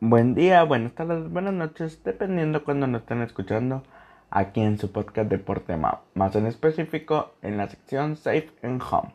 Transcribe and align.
Buen 0.00 0.34
día, 0.34 0.64
buenas 0.64 0.92
tardes, 0.92 1.30
buenas 1.30 1.54
noches, 1.54 2.02
dependiendo 2.02 2.64
cuando 2.64 2.88
nos 2.88 3.02
estén 3.02 3.22
escuchando 3.22 3.84
aquí 4.28 4.60
en 4.60 4.76
su 4.76 4.90
podcast 4.90 5.30
Deporte 5.30 5.76
más 5.76 6.34
en 6.34 6.46
específico 6.46 7.30
en 7.42 7.56
la 7.56 7.68
sección 7.68 8.16
Safe 8.16 8.50
and 8.64 8.82
Home, 8.90 9.14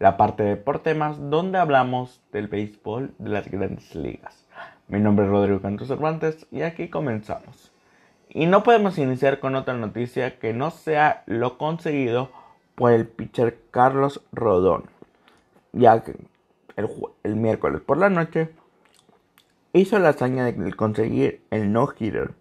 la 0.00 0.16
parte 0.16 0.42
de 0.42 0.50
Deportemas 0.50 1.30
donde 1.30 1.58
hablamos 1.58 2.20
del 2.32 2.48
béisbol 2.48 3.14
de 3.18 3.30
las 3.30 3.48
grandes 3.48 3.94
ligas. 3.94 4.46
Mi 4.88 4.98
nombre 4.98 5.26
es 5.26 5.30
Rodrigo 5.30 5.62
Cantos 5.62 5.88
Cervantes 5.88 6.46
y 6.50 6.62
aquí 6.62 6.88
comenzamos. 6.88 7.72
Y 8.28 8.46
no 8.46 8.64
podemos 8.64 8.98
iniciar 8.98 9.38
con 9.38 9.54
otra 9.54 9.74
noticia 9.74 10.40
que 10.40 10.52
no 10.52 10.72
sea 10.72 11.22
lo 11.26 11.56
conseguido 11.56 12.30
por 12.74 12.90
el 12.92 13.06
pitcher 13.06 13.60
Carlos 13.70 14.22
Rodón, 14.32 14.86
ya 15.72 16.02
que 16.02 16.16
el, 16.74 16.88
el 17.22 17.36
miércoles 17.36 17.80
por 17.80 17.96
la 17.96 18.10
noche 18.10 18.50
hizo 19.76 19.98
la 19.98 20.10
hazaña 20.10 20.44
de 20.44 20.72
conseguir 20.72 21.42
el 21.50 21.72
no-hitter. 21.72 22.34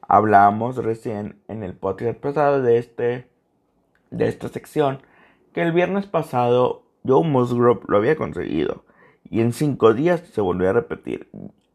Hablábamos 0.00 0.76
recién 0.76 1.36
en 1.48 1.62
el 1.62 1.74
podcast 1.74 2.18
pasado 2.18 2.60
de, 2.60 2.78
este, 2.78 3.28
de 4.10 4.28
esta 4.28 4.48
sección 4.48 5.00
que 5.52 5.62
el 5.62 5.72
viernes 5.72 6.06
pasado 6.06 6.82
Joe 7.06 7.26
Musgrove 7.26 7.82
lo 7.86 7.96
había 7.96 8.16
conseguido 8.16 8.84
y 9.30 9.40
en 9.40 9.52
cinco 9.52 9.94
días 9.94 10.20
se 10.20 10.40
volvió 10.40 10.70
a 10.70 10.72
repetir, 10.72 11.28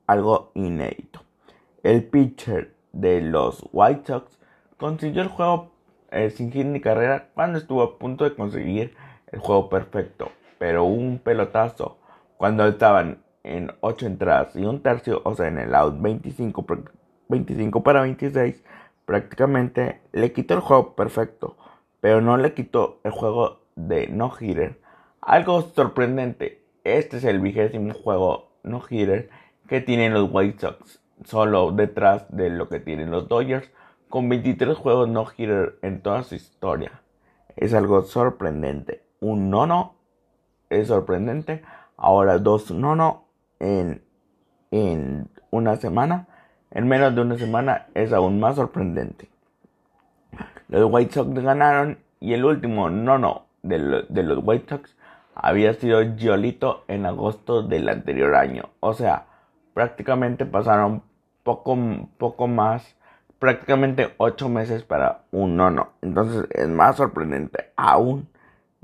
algo 0.07 0.51
inédito. 0.55 1.21
El 1.83 2.03
pitcher 2.03 2.75
de 2.91 3.21
los 3.21 3.65
White 3.71 4.03
Sox 4.05 4.37
consiguió 4.77 5.21
el 5.21 5.29
juego 5.29 5.71
eh, 6.11 6.29
sin 6.29 6.51
hit 6.51 6.65
ni 6.65 6.81
carrera 6.81 7.29
cuando 7.33 7.59
estuvo 7.59 7.81
a 7.81 7.97
punto 7.97 8.25
de 8.25 8.35
conseguir 8.35 8.95
el 9.31 9.39
juego 9.39 9.69
perfecto, 9.69 10.31
pero 10.59 10.83
un 10.83 11.19
pelotazo 11.19 11.97
cuando 12.37 12.67
estaban 12.67 13.19
en 13.47 13.71
8 13.79 14.05
entradas 14.05 14.55
y 14.55 14.65
un 14.65 14.81
tercio, 14.81 15.21
o 15.23 15.33
sea, 15.33 15.47
en 15.47 15.57
el 15.57 15.73
out 15.73 15.95
25, 15.99 16.65
25 17.29 17.83
para 17.83 18.01
26, 18.01 18.63
prácticamente 19.05 20.01
le 20.11 20.33
quitó 20.33 20.55
el 20.55 20.59
juego 20.59 20.95
perfecto, 20.95 21.55
pero 22.01 22.21
no 22.21 22.37
le 22.37 22.53
quitó 22.53 22.99
el 23.03 23.11
juego 23.11 23.61
de 23.75 24.07
no 24.07 24.31
hitter. 24.37 24.79
Algo 25.21 25.61
sorprendente, 25.61 26.63
este 26.83 27.17
es 27.17 27.23
el 27.23 27.39
vigésimo 27.39 27.93
juego 27.93 28.49
no 28.63 28.81
hitter 28.87 29.29
que 29.67 29.81
tienen 29.81 30.13
los 30.13 30.29
White 30.31 30.59
Sox, 30.59 31.01
solo 31.23 31.71
detrás 31.71 32.25
de 32.29 32.49
lo 32.49 32.67
que 32.67 32.79
tienen 32.79 33.11
los 33.11 33.27
Dodgers, 33.27 33.71
con 34.09 34.29
23 34.29 34.77
juegos 34.77 35.07
no 35.07 35.25
hitter 35.25 35.79
en 35.81 36.01
toda 36.01 36.23
su 36.23 36.35
historia. 36.35 37.01
Es 37.55 37.73
algo 37.73 38.03
sorprendente. 38.03 39.03
Un 39.19 39.49
nono 39.49 39.95
es 40.69 40.89
sorprendente. 40.89 41.63
Ahora 41.97 42.37
dos 42.37 42.71
nono 42.71 43.26
en, 43.59 44.01
una 45.49 45.75
semana, 45.77 46.27
en 46.71 46.87
menos 46.87 47.15
de 47.15 47.21
una 47.21 47.37
semana, 47.37 47.87
es 47.93 48.13
aún 48.13 48.39
más 48.39 48.55
sorprendente. 48.55 49.29
Los 50.67 50.91
White 50.91 51.13
Sox 51.13 51.33
ganaron 51.33 51.99
y 52.19 52.33
el 52.33 52.43
último 52.43 52.89
nono 52.89 53.45
de, 53.63 54.05
de 54.09 54.23
los 54.23 54.39
White 54.43 54.65
Sox 54.69 54.95
había 55.33 55.73
sido 55.73 56.01
Giolito 56.15 56.83
en 56.87 57.05
agosto 57.05 57.61
del 57.61 57.89
anterior 57.89 58.35
año. 58.35 58.69
O 58.79 58.93
sea, 58.93 59.27
prácticamente 59.73 60.45
pasaron 60.45 61.03
poco, 61.43 61.77
poco 62.17 62.47
más, 62.47 62.95
prácticamente 63.39 64.13
ocho 64.17 64.49
meses 64.49 64.83
para 64.83 65.21
un 65.31 65.55
nono. 65.55 65.91
Entonces 66.01 66.47
es 66.51 66.67
más 66.67 66.97
sorprendente 66.97 67.71
aún. 67.75 68.27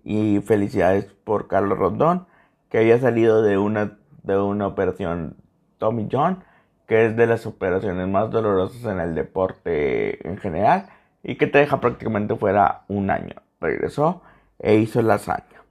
Y 0.05 0.41
felicidades 0.41 1.05
por 1.23 1.47
Carlos 1.47 1.77
Rondón, 1.77 2.27
que 2.69 2.79
había 2.79 2.99
salido 2.99 3.41
de 3.41 3.57
una 3.57 3.97
de 4.23 4.37
una 4.37 4.67
operación 4.67 5.37
Tommy 5.77 6.07
John, 6.11 6.43
que 6.87 7.05
es 7.05 7.15
de 7.15 7.27
las 7.27 7.45
operaciones 7.45 8.07
más 8.07 8.29
dolorosas 8.31 8.83
en 8.85 8.99
el 8.99 9.15
deporte 9.15 10.27
en 10.27 10.37
general 10.37 10.87
y 11.23 11.35
que 11.35 11.47
te 11.47 11.59
deja 11.59 11.79
prácticamente 11.79 12.35
fuera 12.35 12.83
un 12.87 13.09
año. 13.09 13.35
Regresó 13.59 14.21
e 14.59 14.75
hizo 14.75 15.01
la 15.01 15.15
hazaña. 15.15 15.63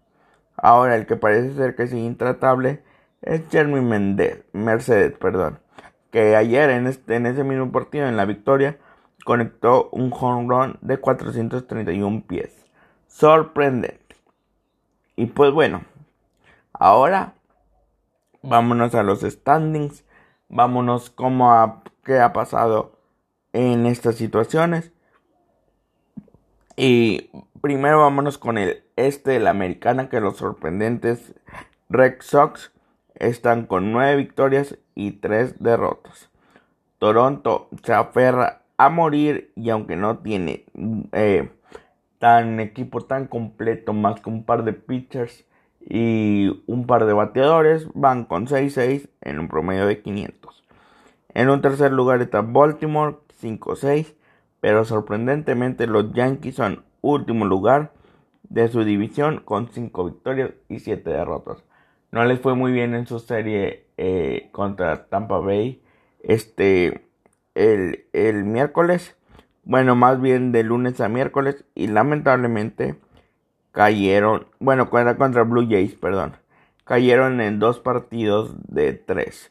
Ahora 0.56 0.96
el 0.96 1.06
que 1.06 1.16
parece 1.16 1.54
ser 1.54 1.74
que 1.74 1.84
es 1.84 1.92
intratable 1.92 2.82
es 3.22 3.42
Jeremy 3.50 3.80
Mendez, 3.80 4.44
Mercedes, 4.52 5.16
perdón, 5.18 5.58
que 6.10 6.36
ayer 6.36 6.70
en, 6.70 6.86
este, 6.86 7.16
en 7.16 7.26
ese 7.26 7.44
mismo 7.44 7.72
partido, 7.72 8.06
en 8.06 8.16
la 8.16 8.24
victoria, 8.24 8.78
conectó 9.24 9.88
un 9.92 10.12
home 10.12 10.48
run 10.48 10.78
de 10.80 10.98
431 10.98 12.24
pies. 12.26 12.66
Sorprendente. 13.06 14.16
Y 15.16 15.26
pues 15.26 15.52
bueno, 15.52 15.82
ahora 16.72 17.34
vámonos 18.42 18.94
a 18.94 19.02
los 19.02 19.20
standings, 19.20 20.04
vámonos 20.48 21.10
cómo 21.10 21.82
qué 22.04 22.20
ha 22.20 22.32
pasado 22.32 22.98
en 23.52 23.86
estas 23.86 24.16
situaciones. 24.16 24.92
Y 26.76 27.30
primero 27.60 28.00
vámonos 28.00 28.38
con 28.38 28.58
el 28.58 28.82
este 28.96 29.32
de 29.32 29.40
la 29.40 29.50
americana, 29.50 30.08
que 30.08 30.20
los 30.20 30.36
sorprendentes 30.36 31.34
Red 31.88 32.16
Sox 32.20 32.72
están 33.14 33.66
con 33.66 33.92
nueve 33.92 34.16
victorias 34.16 34.78
y 34.94 35.12
tres 35.12 35.62
derrotas. 35.62 36.30
Toronto 36.98 37.68
se 37.82 37.92
aferra 37.92 38.62
a 38.76 38.88
morir 38.88 39.52
y 39.56 39.70
aunque 39.70 39.96
no 39.96 40.18
tiene 40.18 40.64
eh, 41.12 41.50
tan 42.18 42.60
equipo 42.60 43.02
tan 43.02 43.26
completo 43.26 43.92
más 43.92 44.20
que 44.20 44.30
un 44.30 44.44
par 44.44 44.64
de 44.64 44.72
pitchers, 44.72 45.44
y 45.88 46.62
un 46.66 46.86
par 46.86 47.06
de 47.06 47.12
bateadores 47.12 47.88
van 47.94 48.24
con 48.24 48.46
6-6 48.46 49.08
en 49.20 49.38
un 49.38 49.48
promedio 49.48 49.86
de 49.86 50.02
500. 50.02 50.62
En 51.34 51.50
un 51.50 51.60
tercer 51.60 51.92
lugar 51.92 52.20
está 52.22 52.42
Baltimore 52.42 53.16
5-6, 53.42 54.14
pero 54.60 54.84
sorprendentemente 54.84 55.86
los 55.86 56.12
Yankees 56.12 56.56
son 56.56 56.84
último 57.00 57.44
lugar 57.44 57.92
de 58.48 58.68
su 58.68 58.84
división 58.84 59.40
con 59.44 59.68
5 59.72 60.04
victorias 60.04 60.50
y 60.68 60.80
7 60.80 61.08
derrotas. 61.08 61.64
No 62.10 62.24
les 62.24 62.40
fue 62.40 62.54
muy 62.54 62.72
bien 62.72 62.94
en 62.94 63.06
su 63.06 63.18
serie 63.18 63.86
eh, 63.96 64.50
contra 64.52 65.06
Tampa 65.06 65.38
Bay 65.38 65.82
este 66.22 67.06
el, 67.54 68.04
el 68.12 68.44
miércoles. 68.44 69.16
Bueno, 69.64 69.96
más 69.96 70.20
bien 70.20 70.52
de 70.52 70.62
lunes 70.62 71.00
a 71.00 71.08
miércoles 71.08 71.64
y 71.74 71.86
lamentablemente 71.86 72.96
cayeron, 73.72 74.46
bueno, 74.60 74.88
era 74.92 75.16
contra 75.16 75.42
Blue 75.42 75.66
Jays, 75.68 75.94
perdón, 75.94 76.36
cayeron 76.84 77.40
en 77.40 77.58
dos 77.58 77.80
partidos 77.80 78.54
de 78.68 78.92
tres. 78.92 79.50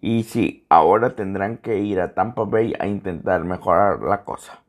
Y 0.00 0.24
sí, 0.24 0.64
ahora 0.68 1.16
tendrán 1.16 1.58
que 1.58 1.78
ir 1.78 2.00
a 2.00 2.14
Tampa 2.14 2.44
Bay 2.44 2.74
a 2.78 2.86
intentar 2.86 3.44
mejorar 3.44 4.00
la 4.02 4.24
cosa 4.24 4.62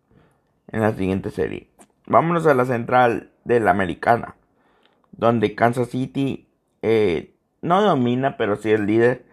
en 0.71 0.81
la 0.81 0.93
siguiente 0.93 1.31
serie. 1.31 1.69
Vámonos 2.07 2.47
a 2.47 2.53
la 2.53 2.65
central 2.65 3.31
de 3.43 3.59
la 3.59 3.71
americana, 3.71 4.35
donde 5.11 5.55
Kansas 5.55 5.89
City 5.89 6.47
eh, 6.81 7.35
no 7.61 7.81
domina, 7.81 8.37
pero 8.37 8.55
sí 8.55 8.71
es 8.71 8.79
líder, 8.79 9.25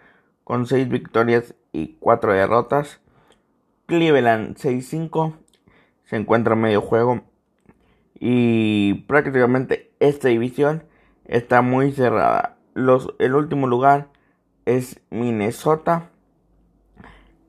con 0.43 0.67
seis 0.67 0.89
victorias 0.89 1.55
y 1.73 1.97
cuatro 2.01 2.33
derrotas. 2.33 3.01
Cleveland 3.87 4.57
6-5, 4.57 5.37
se 6.05 6.17
encuentra 6.17 6.55
medio 6.55 6.81
juego 6.81 7.23
y 8.19 8.95
prácticamente 9.07 9.93
esta 10.01 10.29
división 10.29 10.85
está 11.27 11.63
muy 11.63 11.93
cerrada. 11.93 12.57
El 13.19 13.35
último 13.35 13.67
lugar 13.67 14.09
es 14.65 15.01
Minnesota, 15.11 16.11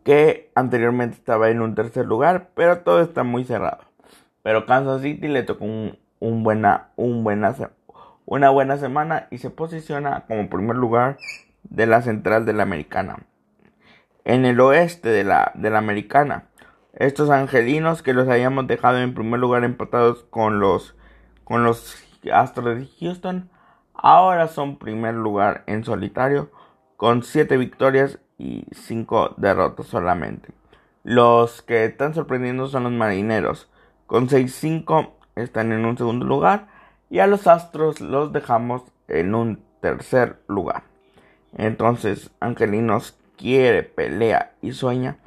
que 0.04 0.52
anteriormente 0.54 1.18
estaba 1.18 1.50
en 1.50 1.62
un 1.62 1.76
tercer 1.76 2.06
lugar, 2.06 2.50
pero 2.56 2.80
todo 2.80 3.02
está 3.02 3.24
muy 3.24 3.44
cerrado. 3.44 3.80
Pero 4.44 4.66
Kansas 4.66 5.02
City 5.02 5.28
le 5.28 5.44
tocó 5.44 5.66
una 6.20 6.90
buena 8.50 8.78
semana 8.78 9.28
y 9.32 9.40
se 9.40 9.50
posiciona 9.50 10.26
como 10.28 10.50
primer 10.50 10.76
lugar 10.76 11.18
de 11.64 11.88
la 11.88 12.02
central 12.04 12.46
de 12.46 12.54
la 12.54 12.64
americana. 12.64 13.26
En 14.24 14.46
el 14.46 14.60
oeste 14.60 15.10
de 15.10 15.24
la 15.24 15.52
americana 15.78 16.50
estos 16.96 17.30
angelinos 17.30 18.02
que 18.02 18.14
los 18.14 18.28
habíamos 18.28 18.68
dejado 18.68 19.00
en 19.00 19.14
primer 19.14 19.40
lugar 19.40 19.64
empatados 19.64 20.24
con 20.30 20.60
los, 20.60 20.96
con 21.44 21.64
los 21.64 22.02
Astros 22.32 22.78
de 22.78 22.88
Houston, 23.00 23.50
ahora 23.94 24.48
son 24.48 24.78
primer 24.78 25.14
lugar 25.14 25.64
en 25.68 25.84
solitario 25.84 26.52
con 26.98 27.24
7 27.24 27.58
victorias 27.58 28.20
y 28.38 28.66
5 28.72 29.36
derrotas 29.38 29.88
solamente. 29.88 30.50
Los 31.04 31.62
que 31.62 31.86
están 31.86 32.14
sorprendiendo 32.14 32.68
son 32.68 32.84
los 32.84 32.92
marineros. 32.92 33.70
Con 34.08 34.28
6-5 34.28 35.12
están 35.36 35.72
en 35.72 35.86
un 35.86 35.98
segundo 35.98 36.26
lugar. 36.26 36.68
Y 37.10 37.20
a 37.20 37.28
los 37.28 37.46
astros 37.46 38.02
los 38.02 38.34
dejamos 38.34 38.82
en 39.08 39.36
un 39.36 39.64
tercer 39.82 40.42
lugar. 40.48 40.84
Entonces, 41.56 42.32
Angelinos 42.40 43.20
quiere, 43.38 43.84
pelea 43.84 44.54
y 44.62 44.72
sueña 44.72 45.18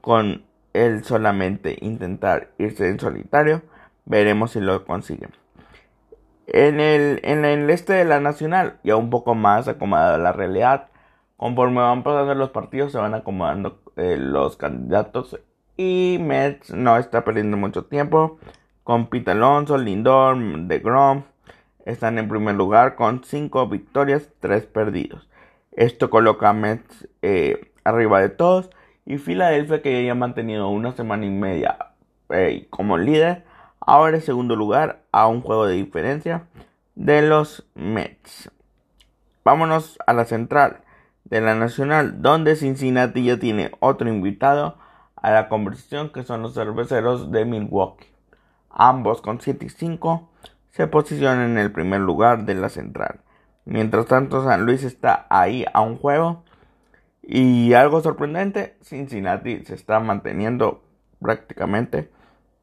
con 0.00 0.47
él 0.86 1.04
solamente 1.04 1.76
intentar 1.80 2.50
irse 2.58 2.88
en 2.88 3.00
solitario. 3.00 3.62
Veremos 4.04 4.52
si 4.52 4.60
lo 4.60 4.84
consigue. 4.84 5.28
En 6.46 6.80
el, 6.80 7.20
en 7.24 7.44
el 7.44 7.68
este 7.70 7.92
de 7.92 8.04
la 8.04 8.20
Nacional, 8.20 8.78
ya 8.82 8.96
un 8.96 9.10
poco 9.10 9.34
más 9.34 9.68
acomodado 9.68 10.14
a 10.14 10.18
la 10.18 10.32
realidad, 10.32 10.88
Conforme 11.38 11.80
van 11.80 12.02
pasando 12.02 12.34
los 12.34 12.50
partidos, 12.50 12.90
se 12.90 12.98
van 12.98 13.14
acomodando 13.14 13.78
eh, 13.94 14.16
los 14.18 14.56
candidatos 14.56 15.38
y 15.76 16.18
Mets 16.20 16.72
no 16.74 16.96
está 16.96 17.24
perdiendo 17.24 17.56
mucho 17.56 17.84
tiempo. 17.84 18.40
Con 18.82 19.06
Pete 19.06 19.30
Alonso, 19.30 19.78
Lindor, 19.78 20.36
DeGrom 20.66 21.22
están 21.84 22.18
en 22.18 22.28
primer 22.28 22.56
lugar 22.56 22.96
con 22.96 23.22
5 23.22 23.68
victorias, 23.68 24.30
3 24.40 24.66
perdidos. 24.66 25.28
Esto 25.70 26.10
coloca 26.10 26.48
a 26.48 26.54
Mets 26.54 27.08
eh, 27.22 27.70
arriba 27.84 28.20
de 28.20 28.30
todos 28.30 28.68
y 29.08 29.16
Filadelfia 29.16 29.80
que 29.80 30.04
ya 30.04 30.12
ha 30.12 30.14
mantenido 30.14 30.68
una 30.68 30.92
semana 30.92 31.24
y 31.24 31.30
media 31.30 31.78
como 32.68 32.98
líder, 32.98 33.42
ahora 33.80 34.18
en 34.18 34.22
segundo 34.22 34.54
lugar 34.54 35.00
a 35.12 35.26
un 35.28 35.40
juego 35.40 35.66
de 35.66 35.76
diferencia 35.76 36.44
de 36.94 37.22
los 37.22 37.66
Mets. 37.74 38.50
Vámonos 39.44 39.98
a 40.06 40.12
la 40.12 40.26
central 40.26 40.82
de 41.24 41.40
la 41.40 41.54
Nacional, 41.54 42.20
donde 42.20 42.54
Cincinnati 42.54 43.24
ya 43.24 43.38
tiene 43.38 43.70
otro 43.80 44.10
invitado 44.10 44.76
a 45.16 45.30
la 45.30 45.48
conversación, 45.48 46.10
que 46.10 46.22
son 46.22 46.42
los 46.42 46.52
cerveceros 46.52 47.32
de 47.32 47.46
Milwaukee. 47.46 48.12
Ambos 48.68 49.22
con 49.22 49.40
7 49.40 49.64
y 49.64 49.70
5 49.70 50.28
se 50.70 50.86
posicionan 50.86 51.52
en 51.52 51.58
el 51.58 51.72
primer 51.72 52.02
lugar 52.02 52.44
de 52.44 52.56
la 52.56 52.68
central. 52.68 53.20
Mientras 53.64 54.04
tanto, 54.04 54.44
San 54.44 54.66
Luis 54.66 54.84
está 54.84 55.26
ahí 55.30 55.64
a 55.72 55.80
un 55.80 55.96
juego. 55.96 56.44
Y 57.30 57.74
algo 57.74 58.00
sorprendente, 58.00 58.78
Cincinnati 58.80 59.62
se 59.66 59.74
está 59.74 60.00
manteniendo 60.00 60.82
prácticamente 61.20 62.10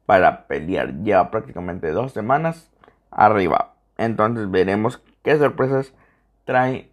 para 0.06 0.48
pelear. 0.48 1.04
Lleva 1.04 1.30
prácticamente 1.30 1.92
dos 1.92 2.10
semanas 2.10 2.68
arriba. 3.12 3.74
Entonces 3.96 4.50
veremos 4.50 5.00
qué 5.22 5.38
sorpresas 5.38 5.94
traen, 6.46 6.90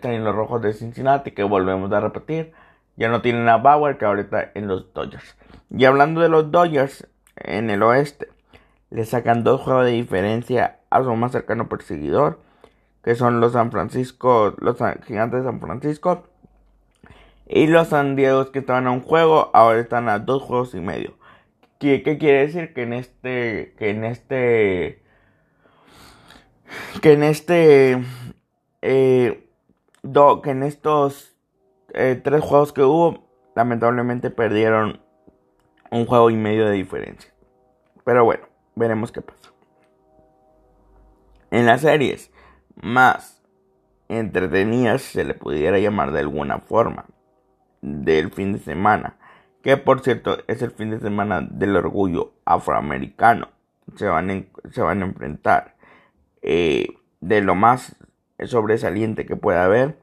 traen 0.00 0.22
los 0.22 0.36
rojos 0.36 0.62
de 0.62 0.74
Cincinnati, 0.74 1.32
que 1.32 1.42
volvemos 1.42 1.90
a 1.90 1.98
repetir. 1.98 2.52
Ya 2.94 3.08
no 3.08 3.20
tienen 3.20 3.48
a 3.48 3.56
Bauer, 3.56 3.98
que 3.98 4.04
ahorita 4.04 4.52
en 4.54 4.68
los 4.68 4.94
Dodgers. 4.94 5.36
Y 5.70 5.86
hablando 5.86 6.20
de 6.20 6.28
los 6.28 6.52
Dodgers, 6.52 7.08
en 7.34 7.68
el 7.68 7.82
oeste, 7.82 8.28
le 8.90 9.04
sacan 9.06 9.42
dos 9.42 9.60
juegos 9.60 9.86
de 9.86 9.90
diferencia 9.90 10.78
a 10.90 11.02
su 11.02 11.16
más 11.16 11.32
cercano 11.32 11.68
perseguidor, 11.68 12.38
que 13.02 13.16
son 13.16 13.40
los 13.40 13.54
San 13.54 13.72
Francisco, 13.72 14.54
los 14.58 14.78
gigantes 15.04 15.40
de 15.40 15.50
San 15.50 15.60
Francisco. 15.60 16.28
Y 17.48 17.68
los 17.68 17.88
San 17.88 18.16
Diego 18.16 18.50
que 18.50 18.58
estaban 18.58 18.86
a 18.86 18.90
un 18.90 19.00
juego, 19.00 19.50
ahora 19.54 19.80
están 19.80 20.08
a 20.08 20.18
dos 20.18 20.42
juegos 20.42 20.74
y 20.74 20.80
medio. 20.80 21.14
¿Qué, 21.78 22.02
quiere 22.02 22.46
decir? 22.46 22.72
Que 22.72 22.82
en 22.82 22.92
este, 22.92 23.74
que 23.78 23.90
en 23.90 24.04
este, 24.04 25.02
que 27.00 27.12
en 27.12 27.22
este 27.22 28.02
eh, 28.82 29.48
que 30.42 30.50
en 30.50 30.62
estos 30.62 31.36
eh, 31.94 32.20
tres 32.22 32.42
juegos 32.42 32.72
que 32.72 32.82
hubo, 32.82 33.28
lamentablemente 33.54 34.30
perdieron 34.30 35.00
un 35.90 36.06
juego 36.06 36.30
y 36.30 36.36
medio 36.36 36.66
de 36.66 36.72
diferencia. 36.72 37.32
Pero 38.04 38.24
bueno, 38.24 38.46
veremos 38.74 39.12
qué 39.12 39.20
pasa. 39.20 39.52
En 41.50 41.66
las 41.66 41.82
series 41.82 42.30
más 42.74 43.42
entretenidas, 44.08 45.02
se 45.02 45.24
le 45.24 45.34
pudiera 45.34 45.78
llamar 45.78 46.12
de 46.12 46.20
alguna 46.20 46.58
forma, 46.58 47.06
del 47.86 48.30
fin 48.32 48.52
de 48.52 48.58
semana, 48.58 49.16
que 49.62 49.76
por 49.76 50.00
cierto 50.00 50.38
es 50.48 50.60
el 50.62 50.72
fin 50.72 50.90
de 50.90 50.98
semana 50.98 51.40
del 51.40 51.76
orgullo 51.76 52.34
afroamericano, 52.44 53.48
se 53.94 54.06
van, 54.06 54.48
se 54.72 54.82
van 54.82 55.02
a 55.02 55.06
enfrentar 55.06 55.76
eh, 56.42 56.88
de 57.20 57.40
lo 57.40 57.54
más 57.54 57.96
sobresaliente 58.44 59.24
que 59.24 59.36
pueda 59.36 59.64
haber. 59.64 59.98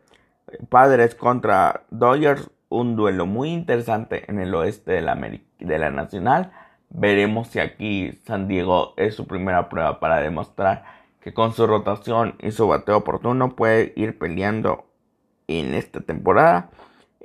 Padres 0.69 1.15
contra 1.15 1.83
Dodgers, 1.89 2.50
un 2.69 2.95
duelo 2.95 3.25
muy 3.25 3.50
interesante 3.50 4.24
en 4.30 4.39
el 4.39 4.53
oeste 4.56 4.91
de 4.91 5.01
la, 5.01 5.15
de 5.15 5.80
la 5.80 5.91
Nacional. 5.91 6.51
Veremos 6.89 7.50
si 7.50 7.59
aquí 7.59 8.19
San 8.25 8.47
Diego 8.47 8.94
es 8.97 9.15
su 9.15 9.27
primera 9.27 9.68
prueba 9.69 10.00
para 10.00 10.21
demostrar 10.21 10.85
que 11.19 11.33
con 11.33 11.53
su 11.53 11.68
rotación 11.68 12.35
y 12.39 12.51
su 12.51 12.68
bateo 12.68 12.97
oportuno 12.97 13.56
puede 13.56 13.94
ir 13.95 14.18
peleando 14.18 14.85
en 15.47 15.74
esta 15.74 16.01
temporada. 16.01 16.69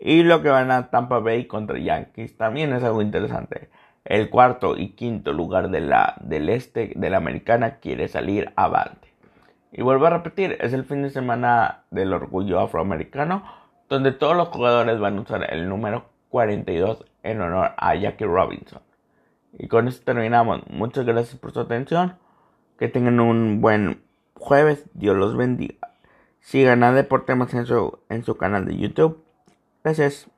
Y 0.01 0.23
lo 0.23 0.43
que 0.43 0.49
van 0.49 0.71
a 0.71 0.91
Tampa 0.91 1.19
Bay 1.19 1.47
contra 1.47 1.79
Yankees 1.79 2.37
también 2.37 2.73
es 2.73 2.85
algo 2.85 3.03
interesante. 3.03 3.69
El 4.05 4.31
cuarto 4.31 4.77
y 4.77 4.91
quinto 4.91 5.33
lugar 5.33 5.71
de 5.71 5.81
la, 5.81 6.17
del 6.21 6.49
este 6.49 6.93
de 6.95 7.11
la 7.11 7.17
americana 7.17 7.77
quiere 7.77 8.09
salir 8.09 8.53
avante. 8.57 9.13
Y 9.73 9.83
vuelvo 9.83 10.07
a 10.07 10.11
repetir, 10.11 10.57
es 10.61 10.73
el 10.73 10.85
fin 10.85 11.03
de 11.03 11.11
semana 11.11 11.83
del 11.91 12.13
orgullo 12.13 12.61
afroamericano, 12.61 13.45
donde 13.89 14.13
todos 14.13 14.37
los 14.37 14.49
jugadores 14.49 14.99
van 14.99 15.19
a 15.19 15.21
usar 15.21 15.53
el 15.53 15.69
número 15.69 16.07
42 16.31 17.05
en 17.23 17.41
honor 17.41 17.73
a 17.77 17.95
Jackie 17.95 18.25
Robinson. 18.25 18.81
Y 19.59 19.69
con 19.69 19.89
esto 19.89 20.05
terminamos. 20.05 20.63
Muchas 20.69 21.05
gracias 21.05 21.39
por 21.39 21.53
su 21.53 21.61
atención. 21.61 22.15
Que 22.79 22.89
tengan 22.89 23.19
un 23.21 23.61
buen 23.61 24.03
jueves. 24.35 24.85
Dios 24.95 25.17
los 25.17 25.37
bendiga. 25.37 25.75
Sigan 26.41 26.83
a 26.85 26.93
Deporte 26.93 27.33
en 27.33 27.67
su, 27.67 27.99
en 28.09 28.25
su 28.25 28.37
canal 28.37 28.65
de 28.65 28.77
YouTube. 28.77 29.28
Gracias. 29.89 30.29